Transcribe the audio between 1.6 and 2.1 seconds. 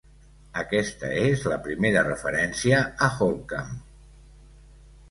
primera